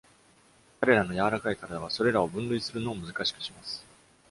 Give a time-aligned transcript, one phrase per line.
[0.79, 3.85] 彼らの柔らかい体はそれらを分類するのを難しくします。